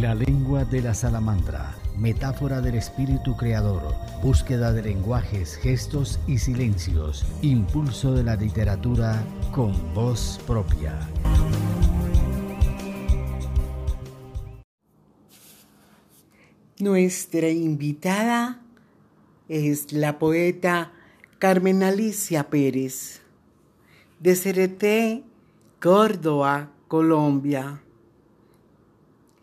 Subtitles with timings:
[0.00, 7.24] La lengua de la salamandra, metáfora del espíritu creador, búsqueda de lenguajes, gestos y silencios,
[7.40, 10.98] impulso de la literatura con voz propia.
[16.78, 18.60] Nuestra invitada
[19.48, 20.92] es la poeta
[21.38, 23.22] Carmen Alicia Pérez,
[24.20, 25.24] de Cereté,
[25.80, 27.80] Córdoba, Colombia.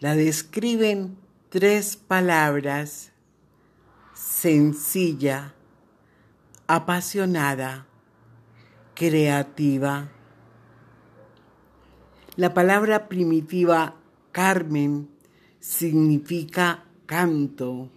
[0.03, 1.15] La describen
[1.47, 3.13] tres palabras,
[4.13, 5.53] sencilla,
[6.67, 7.87] apasionada,
[8.95, 10.09] creativa.
[12.35, 13.95] La palabra primitiva
[14.33, 15.07] Carmen
[15.61, 17.87] significa canto.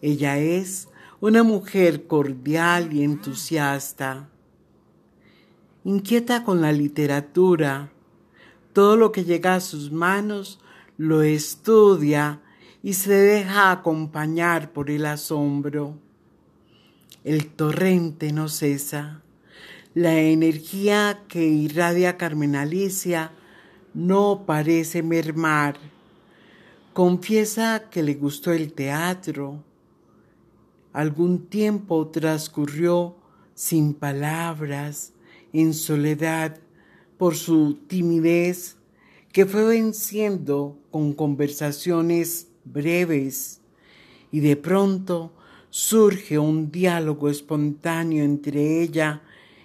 [0.00, 0.88] Ella es
[1.20, 4.28] una mujer cordial y entusiasta,
[5.84, 7.92] inquieta con la literatura.
[8.72, 10.58] Todo lo que llega a sus manos
[11.02, 12.40] lo estudia
[12.80, 15.98] y se deja acompañar por el asombro.
[17.24, 19.20] El torrente no cesa.
[19.94, 23.32] La energía que irradia Carmen Alicia
[23.94, 25.76] no parece mermar.
[26.92, 29.64] Confiesa que le gustó el teatro,
[30.92, 33.16] Algún tiempo transcurrió
[33.54, 35.14] sin palabras,
[35.54, 36.60] en soledad,
[37.16, 38.76] por su timidez,
[39.32, 43.60] que fue venciendo con conversaciones breves,
[44.30, 45.32] y de pronto
[45.70, 49.22] surge un diálogo espontáneo entre ella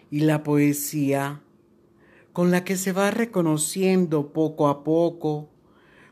[0.10, 1.42] y la poesía,
[2.32, 5.50] con la que se va reconociendo poco a poco,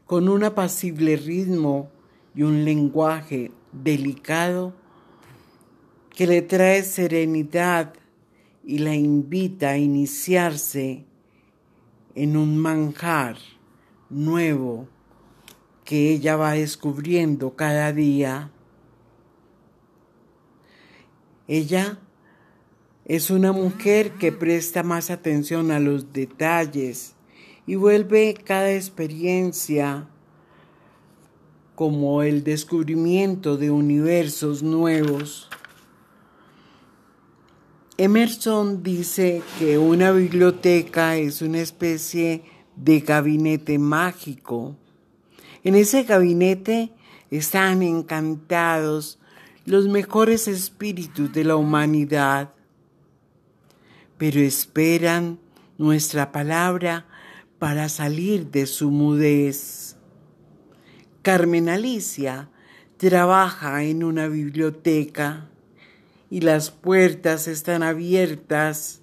[0.05, 1.89] con un apacible ritmo
[2.35, 4.73] y un lenguaje delicado
[6.09, 7.93] que le trae serenidad
[8.65, 11.05] y la invita a iniciarse
[12.15, 13.37] en un manjar
[14.09, 14.87] nuevo
[15.83, 18.51] que ella va descubriendo cada día.
[21.47, 21.99] Ella
[23.05, 27.13] es una mujer que presta más atención a los detalles
[27.67, 30.07] y vuelve cada experiencia
[31.75, 35.49] como el descubrimiento de universos nuevos.
[37.97, 42.43] Emerson dice que una biblioteca es una especie
[42.75, 44.75] de gabinete mágico.
[45.63, 46.91] En ese gabinete
[47.31, 49.17] están encantados
[49.65, 52.53] los mejores espíritus de la humanidad,
[54.17, 55.39] pero esperan
[55.77, 57.05] nuestra palabra
[57.59, 59.95] para salir de su mudez.
[61.21, 62.49] Carmen Alicia
[62.97, 65.49] trabaja en una biblioteca
[66.29, 69.01] y las puertas están abiertas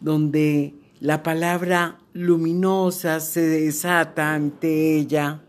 [0.00, 5.42] donde la palabra luminosa se desata ante ella.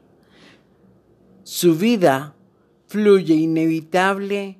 [1.44, 2.36] Su vida
[2.88, 4.60] fluye inevitable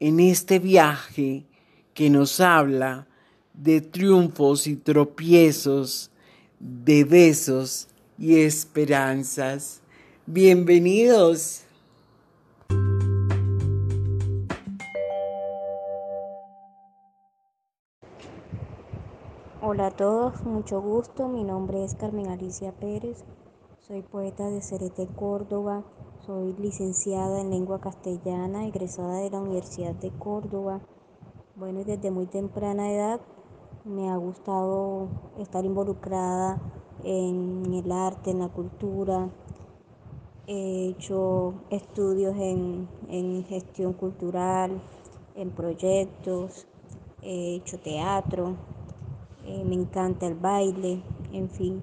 [0.00, 1.46] en este viaje
[1.94, 3.06] que nos habla
[3.52, 6.10] de triunfos y tropiezos,
[6.58, 9.80] de besos y esperanzas.
[10.26, 11.63] Bienvenidos.
[19.66, 21.26] Hola a todos, mucho gusto.
[21.26, 23.24] Mi nombre es Carmen Alicia Pérez.
[23.78, 25.84] Soy poeta de Cerete, Córdoba.
[26.26, 30.82] Soy licenciada en lengua castellana, egresada de la Universidad de Córdoba.
[31.56, 33.22] Bueno, desde muy temprana edad
[33.86, 35.08] me ha gustado
[35.38, 36.60] estar involucrada
[37.02, 39.30] en el arte, en la cultura.
[40.46, 44.78] He hecho estudios en, en gestión cultural,
[45.34, 46.66] en proyectos,
[47.22, 48.56] he hecho teatro,
[49.46, 51.80] eh, me encanta el baile, en fin,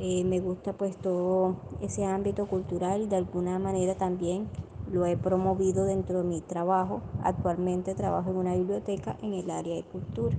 [0.00, 4.48] eh, me gusta pues todo ese ámbito cultural y de alguna manera también
[4.92, 7.00] lo he promovido dentro de mi trabajo.
[7.22, 10.36] Actualmente trabajo en una biblioteca en el área de cultura.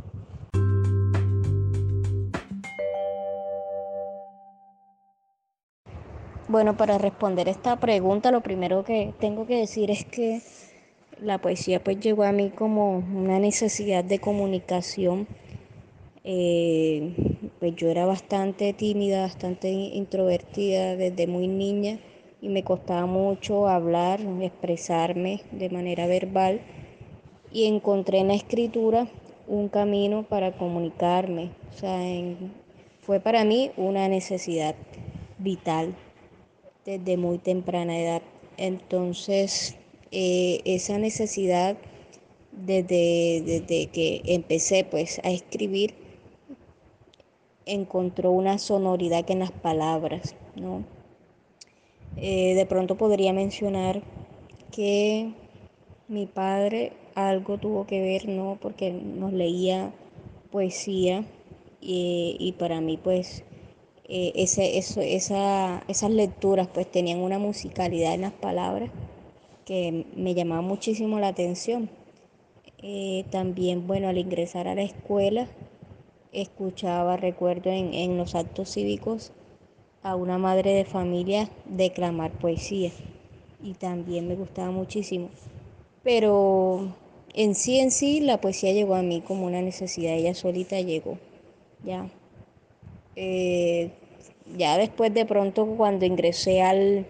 [6.47, 10.41] Bueno, para responder esta pregunta, lo primero que tengo que decir es que
[11.21, 15.27] la poesía pues llegó a mí como una necesidad de comunicación
[16.31, 17.11] eh,
[17.59, 21.97] pues yo era bastante tímida, bastante introvertida desde muy niña
[22.39, 26.61] y me costaba mucho hablar, expresarme de manera verbal
[27.51, 29.07] y encontré en la escritura
[29.47, 31.49] un camino para comunicarme.
[31.73, 31.99] O sea,
[33.01, 34.75] fue para mí una necesidad
[35.39, 35.95] vital
[36.85, 38.21] desde muy temprana edad.
[38.57, 39.77] Entonces,
[40.11, 41.75] eh, esa necesidad
[42.51, 45.95] desde, desde que empecé pues a escribir,
[47.73, 50.83] encontró una sonoridad en las palabras, ¿no?
[52.17, 54.01] Eh, de pronto podría mencionar
[54.71, 55.31] que
[56.07, 58.57] mi padre algo tuvo que ver, ¿no?
[58.61, 59.91] Porque nos leía
[60.51, 61.25] poesía
[61.81, 63.43] y, y para mí pues
[64.11, 68.89] eh, ese, eso, esa, esas lecturas pues tenían una musicalidad en las palabras
[69.65, 71.91] que me llamaba muchísimo la atención.
[72.81, 75.47] Eh, también, bueno, al ingresar a la escuela,
[76.31, 79.31] escuchaba, recuerdo en, en los actos cívicos,
[80.01, 82.91] a una madre de familia declamar poesía
[83.61, 85.29] y también me gustaba muchísimo.
[86.03, 86.93] Pero
[87.33, 91.17] en sí, en sí, la poesía llegó a mí como una necesidad, ella solita llegó,
[91.83, 92.09] ya.
[93.15, 93.91] Eh,
[94.57, 97.05] ya después de pronto cuando ingresé al,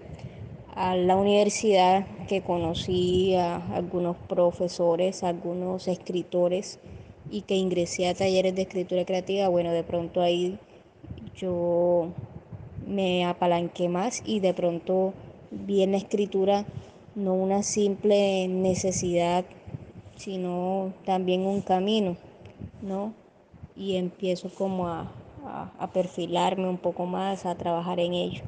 [0.73, 6.79] a la universidad que conocí a algunos profesores, algunos escritores
[7.31, 10.57] y que ingresé a talleres de escritura creativa, bueno, de pronto ahí
[11.35, 12.09] yo
[12.87, 15.13] me apalanqué más y de pronto
[15.51, 16.65] vi en la escritura
[17.15, 19.45] no una simple necesidad,
[20.15, 22.17] sino también un camino,
[22.81, 23.13] ¿no?
[23.75, 25.11] Y empiezo como a,
[25.45, 28.43] a, a perfilarme un poco más, a trabajar en ello.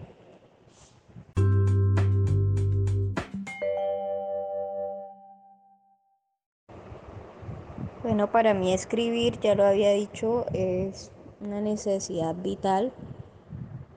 [8.03, 12.92] Bueno, para mí escribir, ya lo había dicho, es una necesidad vital,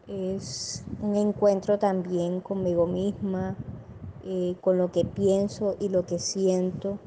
[0.07, 3.57] es un encuentro también conmigo misma,
[4.27, 6.99] eh, con lo que pienso y lo que siento,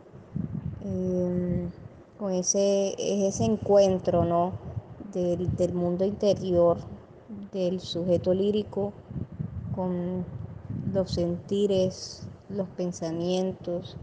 [0.83, 1.69] eh,
[2.17, 4.53] con ese, ese encuentro ¿no?
[5.13, 6.77] del, del mundo interior
[7.53, 8.91] del sujeto lírico
[9.75, 10.25] con
[10.91, 13.97] los sentires, los pensamientos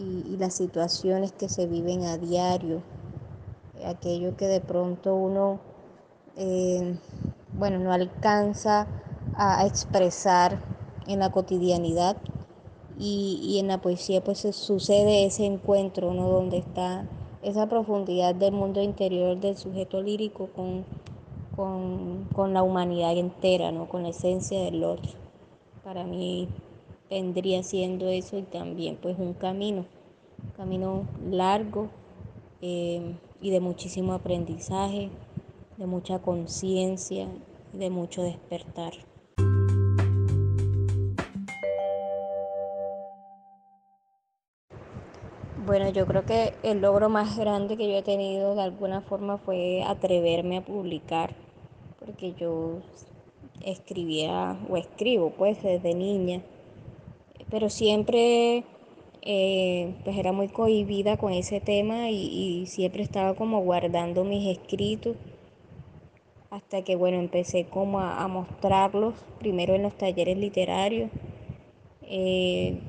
[0.00, 2.82] y, y, las situaciones que se viven a diario,
[3.84, 5.60] aquello que de pronto uno,
[6.36, 6.96] eh,
[7.52, 8.86] bueno, no alcanza
[9.34, 10.62] a, expresar
[11.06, 12.16] en la cotidianidad
[12.98, 16.28] y, y, en la poesía pues sucede ese encuentro, ¿no?
[16.28, 17.06] Donde está
[17.42, 20.84] esa profundidad del mundo interior del sujeto lírico con,
[21.56, 23.88] con, con la humanidad entera, ¿no?
[23.88, 25.12] Con la esencia del otro.
[25.82, 26.48] Para mí
[27.10, 29.84] vendría siendo eso y también pues un camino,
[30.44, 31.88] un camino largo
[32.62, 35.10] eh, y de muchísimo aprendizaje,
[35.76, 37.26] de mucha conciencia,
[37.72, 38.92] de mucho despertar.
[45.66, 49.36] Bueno, yo creo que el logro más grande que yo he tenido de alguna forma
[49.36, 51.34] fue atreverme a publicar,
[51.98, 52.78] porque yo
[53.60, 56.42] escribía o escribo pues desde niña
[57.50, 58.64] pero siempre
[59.22, 65.16] eh, pues era muy cohibida con ese tema y, siempre estaba como guardando mis escritos
[66.50, 71.10] hasta que bueno empecé como a, a mostrarlos primero en los talleres literarios
[72.12, 72.80] eh,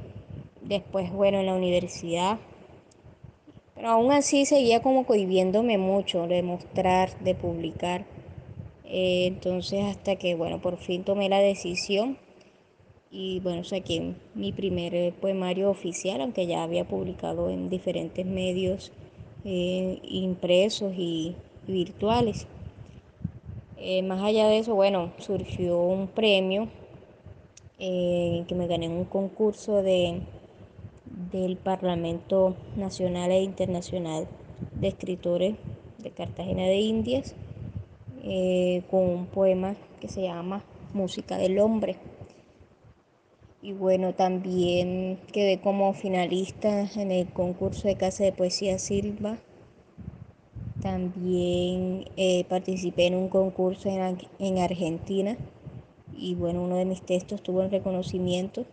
[0.62, 2.40] después bueno en la universidad.
[3.76, 8.06] Pero aún así seguía como cohibiéndome mucho de mostrar de publicar.
[8.86, 12.18] Eh, entonces hasta que bueno por fin tomé la decisión
[13.12, 18.94] y bueno, saqué mi primer eh, poemario oficial, aunque ya había publicado en diferentes medios
[19.44, 21.36] eh, impresos y,
[21.68, 22.48] virtuales.
[23.78, 26.70] Eh, más allá de eso, bueno, surgió un premio
[27.80, 30.22] eh, que me gané en un concurso de,
[31.32, 34.28] del Parlamento Nacional e Internacional
[34.74, 35.56] de Escritores
[36.00, 37.36] de Cartagena de Indias
[38.92, 40.64] con un poema que se llama
[40.94, 41.98] Música del Hombre
[43.62, 49.38] y bueno, también quedé como finalista en el concurso de Casa de Poesía Silva.
[50.82, 55.38] También eh, participé en un concurso en, en, Argentina
[56.18, 58.66] y bueno, uno de mis textos tuvo un reconocimiento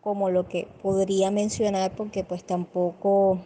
[0.00, 3.38] como lo que podría mencionar porque pues tampoco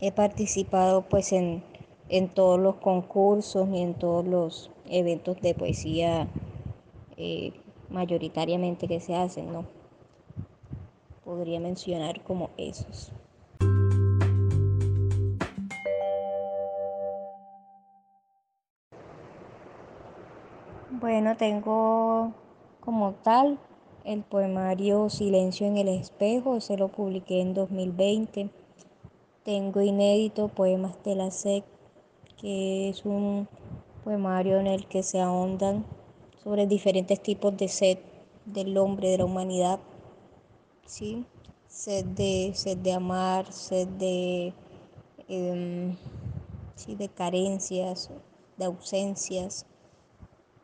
[0.00, 1.62] he participado pues en,
[2.08, 6.28] en todos los concursos ni en todos los eventos de poesía
[7.16, 7.52] eh,
[7.90, 9.64] mayoritariamente que se hacen, ¿no?
[11.24, 13.12] Podría mencionar como esos.
[21.00, 22.32] Bueno, tengo
[22.80, 23.58] como tal
[24.04, 28.48] el poemario Silencio en el espejo, se lo publiqué en 2020.
[29.44, 31.64] Tengo inédito Poemas de la SEC,
[32.40, 33.46] que es un
[34.04, 35.84] poemario en el que se ahondan
[36.46, 37.98] sobre diferentes tipos de sed
[38.44, 39.80] del hombre, de la humanidad,
[40.86, 41.26] ¿sí?
[41.66, 44.54] Sed de, sed de amar, sed de,
[45.26, 45.96] eh,
[46.76, 46.94] ¿sí?
[46.94, 48.10] de carencias,
[48.56, 49.66] de ausencias,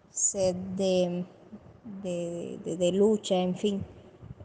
[0.09, 1.25] sed de,
[2.05, 3.85] de, lucha, en fin.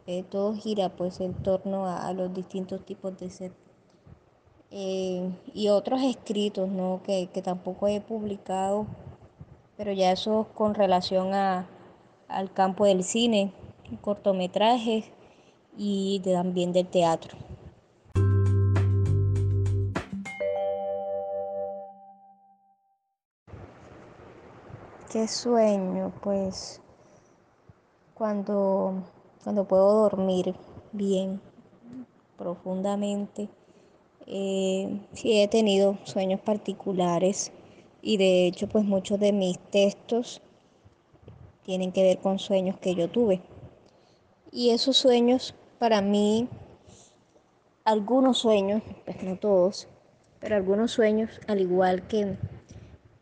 [0.08, 3.52] Eh, todo gira pues en torno a, los distintos tipos de sed.
[4.72, 7.00] Eh, y otros escritos ¿no?
[7.04, 8.88] que, que tampoco he publicado,
[9.78, 11.68] pero ya eso con relación a,
[12.26, 13.52] al campo del cine,
[14.00, 15.04] cortometrajes
[15.76, 17.38] y también del teatro.
[25.12, 26.12] ¿Qué sueño?
[26.22, 26.82] Pues
[28.14, 29.04] cuando,
[29.44, 30.56] cuando puedo dormir
[30.90, 31.40] bien,
[32.36, 33.48] profundamente.
[34.26, 37.52] Eh, sí he tenido sueños particulares
[38.02, 40.40] y de hecho pues muchos de mis textos
[41.64, 43.42] tienen que ver con sueños que yo tuve.
[44.50, 46.48] Y esos sueños para mí,
[47.84, 49.86] algunos sueños, pues no todos,
[50.40, 52.36] pero algunos sueños, al igual que,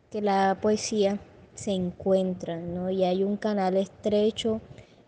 [0.09, 1.19] que la poesía,
[1.55, 2.89] se encuentran, ¿no?
[2.89, 4.61] Y hay un canal estrecho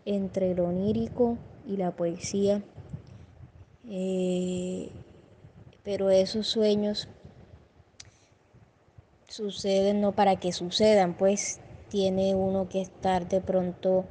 [0.06, 2.62] entre lo onírico y la poesía.
[3.88, 4.90] Eh,
[5.84, 7.08] pero esos sueños
[9.30, 11.60] suceden no para que sucedan, pues
[11.90, 14.06] tiene uno que estar de pronto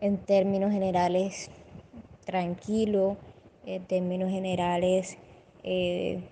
[0.00, 1.50] en términos generales
[2.24, 3.16] tranquilo,
[3.64, 5.18] en términos generales
[5.62, 6.22] eh,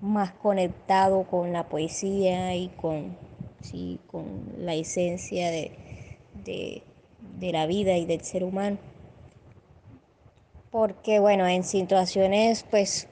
[0.00, 3.16] más conectado con la poesía y con
[3.62, 4.00] ¿sí?
[4.06, 4.24] con
[4.58, 5.72] la esencia de,
[6.44, 6.82] de,
[7.52, 8.78] la vida y del ser humano.
[10.70, 13.08] Porque bueno, en situaciones pues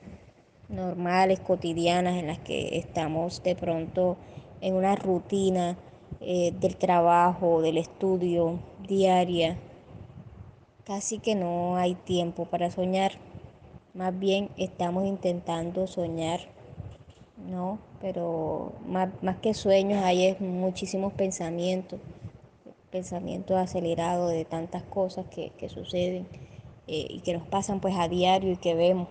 [0.69, 4.17] normales, cotidianas, en las que estamos de pronto
[4.61, 5.77] en una rutina
[6.21, 9.59] eh, del trabajo, del estudio diaria,
[10.85, 13.13] casi que no hay tiempo para soñar.
[13.95, 16.41] Más bien estamos intentando soñar
[17.37, 17.79] ¿no?
[18.01, 22.01] Pero más, que sueños hay muchísimos pensamientos,
[22.91, 26.27] pensamientos acelerados de tantas cosas que, suceden
[26.87, 29.09] eh, y que nos pasan pues a diario y que vemos.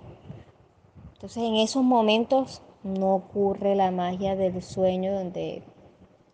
[1.25, 5.63] Entonces en esos momentos no ocurre la magia del sueño donde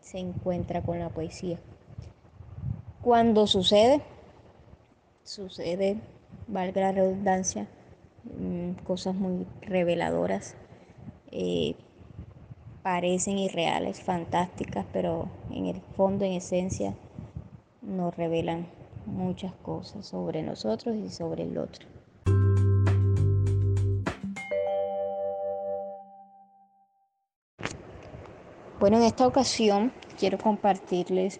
[0.01, 1.57] se encuentra con la poesía.
[3.01, 4.01] Cuando sucede,
[5.24, 5.95] sucede,
[6.50, 7.69] valga la redundancia,
[8.38, 10.57] mm, cosas muy reveladoras
[11.31, 11.75] eh,
[12.83, 16.95] parecen irreales, fantásticas, pero en el fondo, en esencia,
[17.81, 18.67] nos revelan
[19.05, 22.00] muchas cosas sobre nosotros y sobre el otro.
[28.81, 31.39] Bueno, en esta ocasión quiero compartirles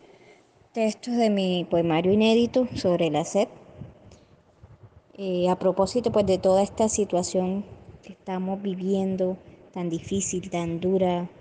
[0.74, 3.48] textos de mi poemario inédito sobre la sed.
[5.18, 7.66] Eh, a propósito pues de toda esta situación
[8.04, 9.38] que estamos viviendo
[9.74, 11.32] tan difícil, tan dura,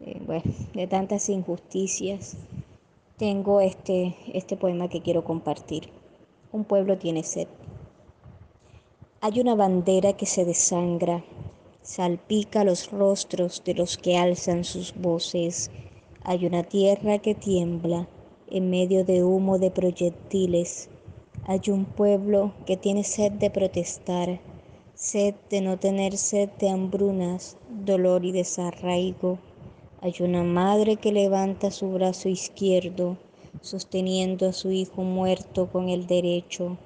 [0.00, 2.38] eh, de tantas injusticias,
[3.18, 5.90] tengo este, este poema que quiero compartir.
[6.52, 7.48] Un pueblo tiene sed.
[9.20, 11.22] Hay una bandera que se desangra,
[11.84, 15.70] salpica los rostros de los que alzan sus voces.
[16.24, 18.08] Hay una tierra que tiembla
[18.50, 20.88] en medio de humo de proyectiles.
[21.44, 24.40] Hay un pueblo que tiene sed de protestar
[24.94, 29.38] sed de no tener sed de hambrunas, dolor y desarraigo.
[30.00, 33.18] Hay una madre que levanta su brazo izquierdo,
[33.60, 36.78] sosteniendo a su hijo muerto con el derecho.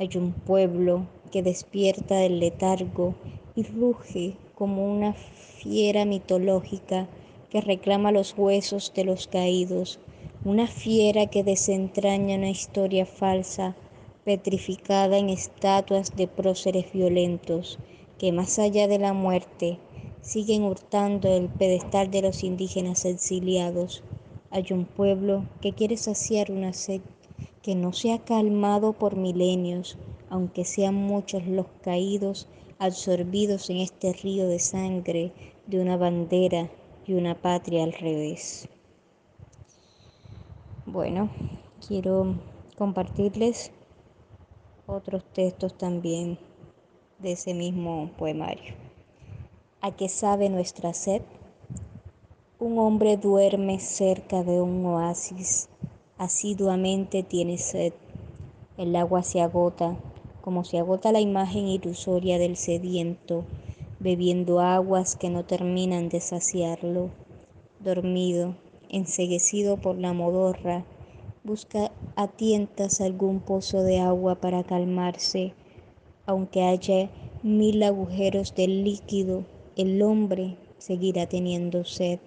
[0.00, 3.14] Hay un pueblo que despierta del letargo
[3.56, 7.08] y ruge como una fiera mitológica
[7.50, 10.00] que reclama los huesos de los caídos,
[10.44, 13.76] una fiera que desentraña una historia falsa
[14.24, 17.78] petrificada en estatuas de próceres violentos
[18.18, 19.78] que más allá de la muerte
[20.22, 24.02] siguen hurtando el pedestal de los indígenas exiliados.
[24.50, 27.02] Hay un pueblo que quiere saciar una sed
[27.62, 29.98] que no se ha calmado por milenios,
[30.30, 35.32] aunque sean muchos los caídos absorbidos en este río de sangre
[35.66, 36.70] de una bandera
[37.06, 38.68] y una patria al revés.
[40.86, 41.30] Bueno,
[41.86, 42.36] quiero
[42.76, 43.72] compartirles
[44.86, 46.38] otros textos también
[47.18, 48.74] de ese mismo poemario.
[49.80, 51.22] ¿A qué sabe nuestra sed?
[52.58, 55.68] Un hombre duerme cerca de un oasis,
[56.16, 57.92] asiduamente tiene sed.
[58.76, 59.96] El agua se agota,
[60.44, 63.46] como se agota la imagen ilusoria del sediento,
[63.98, 67.08] bebiendo aguas que no terminan de saciarlo.
[67.80, 68.54] Dormido,
[68.90, 70.84] enseguecido por la modorra,
[71.44, 75.54] busca a tientas algún pozo de agua para calmarse,
[76.26, 77.08] aunque haya
[77.42, 79.46] mil agujeros del líquido,
[79.76, 82.18] el hombre seguirá teniendo sed.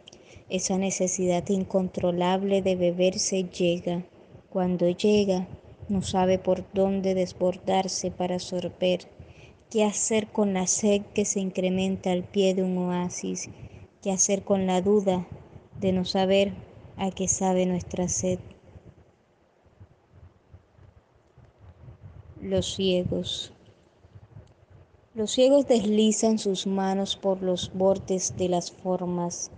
[0.50, 4.08] Esa necesidad incontrolable de beberse llega.
[4.50, 5.48] Cuando llega,
[5.90, 9.08] no sabe por dónde desbordarse para sorber,
[9.70, 13.50] qué hacer con la sed que se incrementa al pie de un oasis,
[14.02, 15.28] qué hacer con la duda
[15.80, 16.54] de no saber
[16.98, 18.40] a qué sabe nuestra sed.
[22.42, 23.54] Los ciegos.
[25.14, 29.52] Los ciegos deslizan sus manos por los bordes de las formas.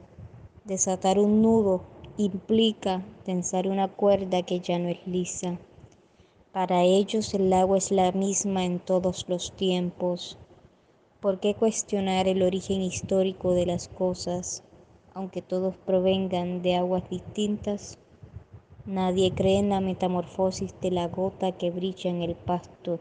[0.63, 1.83] Desatar un nudo
[2.17, 5.59] implica tensar una cuerda que ya no es lisa.
[6.51, 10.39] Para ellos el agua es la misma en todos los tiempos.
[11.19, 14.63] ¿Por qué cuestionar el origen histórico de las cosas,
[15.13, 17.99] aunque todos provengan de aguas distintas?
[18.87, 22.99] Nadie cree en la metamorfosis de la gota que brilla en el pasto.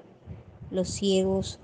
[0.70, 1.58] Los ciegos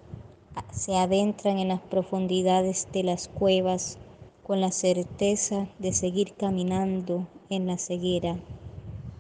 [0.73, 3.99] se adentran en las profundidades de las cuevas
[4.43, 8.38] con la certeza de seguir caminando en la ceguera.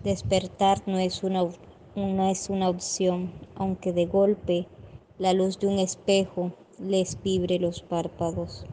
[0.02, 1.46] Despertar no es una,
[1.96, 4.66] no es una opción, aunque de golpe
[5.18, 8.66] la luz de un espejo les vibre los párpados.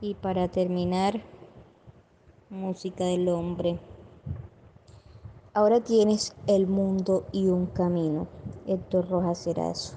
[0.00, 1.22] Y para terminar,
[2.48, 3.80] música del hombre.
[5.52, 8.28] Ahora tienes el mundo y un camino.
[8.66, 9.96] Héctor Rojas.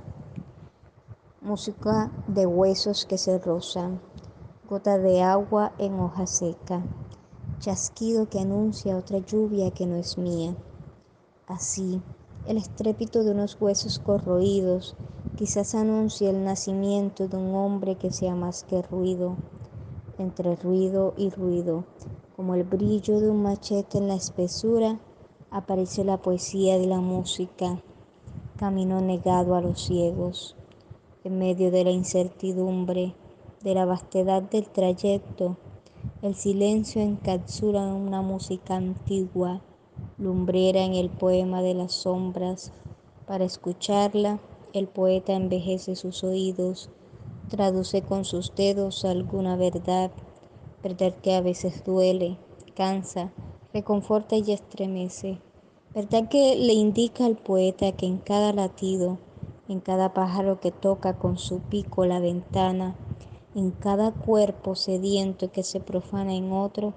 [1.41, 4.01] Música de huesos que se rozan.
[4.67, 6.83] Gota de agua en hoja seca.
[7.59, 10.55] Chasquido que anuncia otra lluvia que no es mía.
[11.47, 12.01] Así,
[12.47, 14.95] el estrépito de unos huesos corroídos
[15.35, 19.37] quizás anuncia el nacimiento de un hombre que sea más que ruido,
[20.17, 21.83] entre ruido y ruido,
[22.35, 24.99] como el brillo de un machete en la espesura
[25.51, 27.79] aparece la poesía de la música,
[28.57, 30.55] camino negado a los ciegos,
[31.23, 33.13] en medio de la incertidumbre,
[33.61, 35.57] de la vastedad del trayecto,
[36.23, 39.61] el silencio encapsula una música antigua,
[40.17, 42.71] lumbrera en el poema de las sombras.
[43.27, 44.39] Para escucharla,
[44.73, 46.89] el poeta envejece sus oídos,
[47.49, 50.11] traduce con sus dedos alguna verdad,
[51.23, 52.37] que a veces duele,
[52.75, 53.31] cansa,
[53.73, 55.39] reconforta y estremece.
[55.95, 59.17] ¿Verdad que le indica al poeta que en cada latido,
[59.67, 62.95] en cada pájaro que toca con su pico la ventana,
[63.55, 66.93] en cada cuerpo sediento que se profana en otro,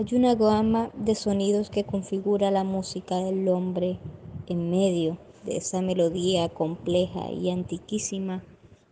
[0.00, 3.98] hay una gama de sonidos que configura la música del hombre
[4.46, 8.42] en medio de esa melodía compleja y antiquísima,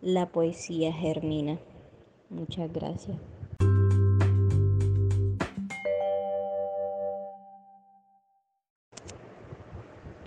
[0.02, 1.58] la poesía germina.
[2.28, 3.16] Muchas gracias.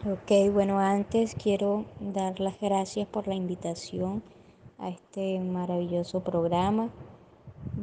[0.04, 4.24] Ok, bueno, antes quiero dar las gracias por la invitación
[4.80, 6.89] a este maravilloso programa.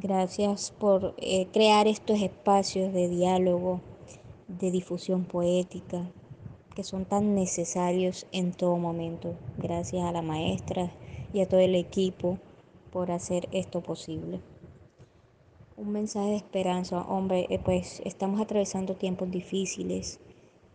[0.00, 3.80] Gracias por eh, crear estos espacios de diálogo,
[4.46, 6.08] de difusión poética,
[6.76, 9.34] que son tan necesarios en todo momento.
[9.56, 10.92] Gracias a la maestra
[11.32, 12.38] y a todo el equipo
[12.92, 14.40] por hacer esto posible.
[15.76, 20.20] Un mensaje de esperanza, hombre, eh, pues estamos atravesando tiempos difíciles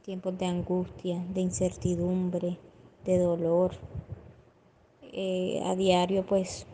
[0.04, 2.58] tiempos de angustia, de incertidumbre,
[3.06, 3.72] de dolor.
[5.14, 6.68] Eh, a diario pues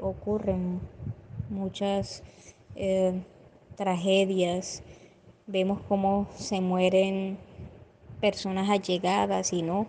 [0.00, 0.80] ocurren
[1.50, 2.22] muchas
[2.76, 3.22] eh,
[3.76, 4.82] tragedias,
[5.46, 7.38] vemos cómo se mueren
[8.20, 9.86] personas allegadas y no,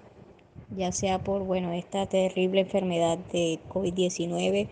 [0.76, 4.68] ya sea por bueno esta terrible enfermedad de COVID-19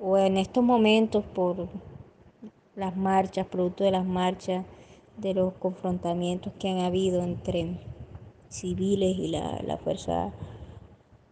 [0.00, 1.68] o en estos momentos por
[2.74, 4.64] las marchas, producto de las marchas
[5.16, 7.78] de los confrontamientos que han habido entre
[8.48, 10.32] civiles y la, fuerza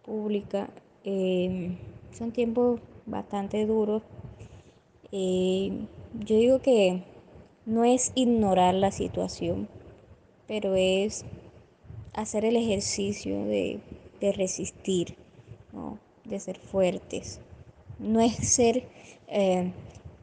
[0.02, 0.70] pública.
[1.04, 1.78] Em,
[2.12, 4.02] son tiempos bastante duros.
[5.12, 5.86] Eh,
[6.20, 7.02] yo digo que
[7.66, 9.68] no es ignorar la situación,
[10.46, 11.24] pero es
[12.12, 13.80] hacer el ejercicio de,
[14.20, 15.16] resistir,
[16.24, 17.40] de ser fuertes.
[17.98, 18.88] No es ser
[19.28, 19.72] eh,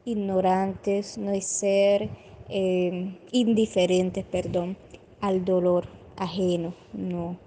[0.04, 2.08] ignorantes, no es ser
[2.48, 4.76] eh, indiferentes, perdón,
[5.20, 7.38] al dolor ajeno, no,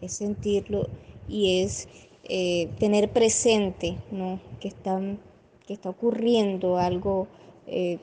[0.00, 0.88] es sentirlo
[1.28, 1.88] y es
[2.78, 4.40] tener presente, ¿no?
[4.58, 5.20] Que, están,
[5.66, 7.26] que está ocurriendo algo
[7.66, 7.98] eh,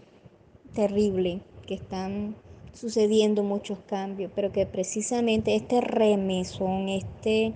[0.73, 2.35] terrible, que están
[2.73, 7.53] sucediendo muchos cambios, pero que precisamente este remesón, este,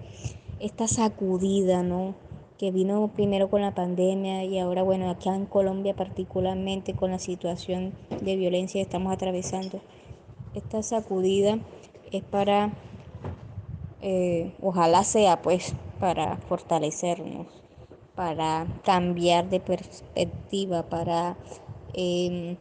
[0.59, 2.15] esta sacudida, ¿no?
[2.57, 7.19] que vino primero con la pandemia y ahora, bueno, acá en Colombia particularmente con la
[7.19, 9.79] situación de violencia que estamos atravesando,
[10.55, 11.59] esta sacudida
[12.11, 12.73] es para,
[14.01, 17.47] eh, ojalá sea pues, para fortalecernos,
[18.17, 21.37] para cambiar de perspectiva, para
[21.93, 22.57] em,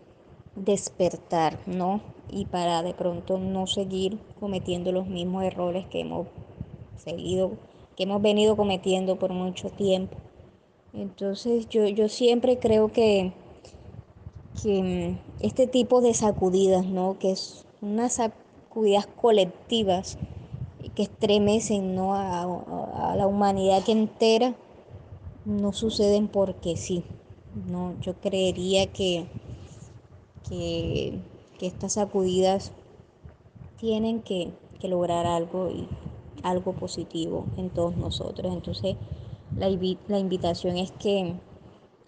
[0.54, 2.00] despertar, ¿no?
[2.30, 6.26] y para de pronto no seguir cometiendo los mismos errores que hemos
[6.96, 7.52] seguido,
[7.96, 10.16] que hemos venido cometiendo por mucho tiempo.
[10.92, 13.32] Entonces yo, yo siempre creo que,
[14.62, 17.18] que este tipo de sacudidas, ¿no?
[17.18, 20.18] que es unas sacudidas colectivas
[20.94, 22.14] que estremecen ¿no?
[22.14, 24.54] a, la humanidad entera,
[25.46, 27.04] no suceden porque sí.
[27.70, 29.26] No, yo creería que,
[30.46, 31.20] que,
[31.60, 32.72] estas sacudidas
[33.78, 35.88] tienen que, que, lograr algo y
[36.42, 38.52] algo positivo en todos nosotros.
[38.52, 38.96] Entonces,
[39.56, 39.70] la,
[40.08, 41.34] la invitación es que,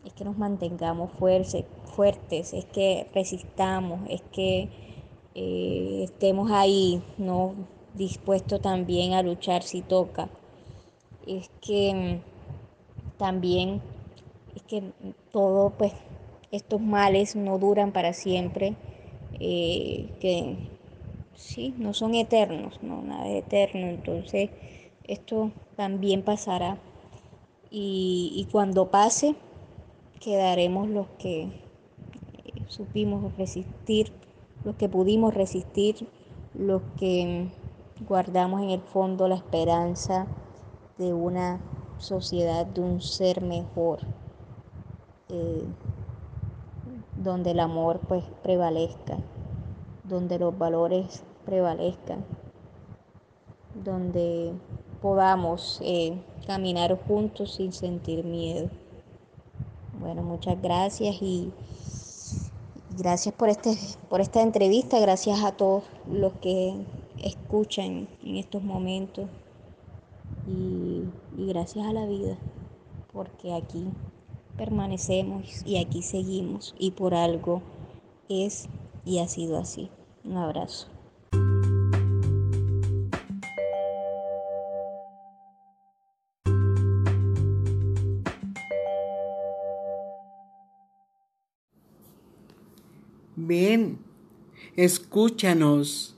[0.04, 4.68] es que nos mantengamos fuertes, es que resistamos, es que
[5.34, 7.54] eh, estemos ahí, no
[7.94, 10.28] dispuestos también a luchar si toca.
[11.26, 12.20] Es que
[13.18, 13.82] también
[14.54, 14.92] es que
[15.32, 15.92] todo, pues,
[16.50, 18.74] estos males no duran para siempre,
[19.38, 20.56] eh, que
[21.34, 24.50] sí, no son eternos, no, nada es eterno, entonces
[25.04, 26.78] esto también pasará.
[27.70, 29.34] Y, cuando pase
[30.20, 31.50] quedaremos los que eh,
[32.66, 34.10] supimos resistir,
[34.64, 36.08] los que pudimos resistir,
[36.54, 37.48] los que
[38.08, 40.26] guardamos en el fondo la esperanza
[40.96, 41.60] de una
[41.98, 44.00] sociedad, de un ser mejor,
[45.28, 45.64] eh,
[47.16, 49.18] donde el amor pues prevalezca,
[50.04, 52.24] donde los valores prevalezcan,
[53.84, 54.52] donde
[55.02, 58.68] podamos eh, caminar juntos sin sentir miedo.
[60.00, 61.52] Bueno, muchas gracias y
[62.96, 63.76] gracias por, este,
[64.08, 66.74] por esta entrevista, gracias a todos los que
[67.22, 69.28] escuchan en estos momentos
[70.46, 71.04] y,
[71.38, 72.36] y gracias a la vida,
[73.12, 73.84] porque aquí
[74.56, 77.62] permanecemos y aquí seguimos y por algo
[78.28, 78.68] es
[79.04, 79.88] y ha sido así.
[80.24, 80.88] Un abrazo.
[93.36, 94.00] Ven,
[94.74, 96.16] escúchanos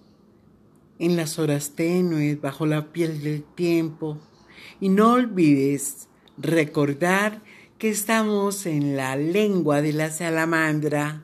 [0.98, 4.18] en las horas tenues, bajo la piel del tiempo,
[4.80, 7.42] y no olvides recordar
[7.78, 11.22] que estamos en la lengua de la salamandra.